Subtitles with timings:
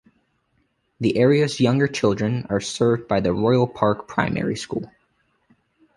[0.99, 4.91] The area's younger children are served by the "Royal Park Primary School".